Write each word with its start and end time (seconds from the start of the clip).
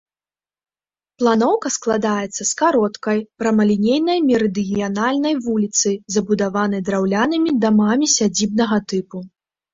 Планоўка 1.23 1.67
складаецца 1.75 2.37
з 2.39 2.47
кароткай, 2.61 3.19
прамалінейнай 3.43 4.19
мерыдыянальнай 4.31 5.39
вуліцы, 5.49 5.89
забудаванай 6.17 6.81
драўлянымі 6.91 7.49
дамамі 7.69 8.05
сядзібнага 8.17 8.77
тыпу. 8.91 9.17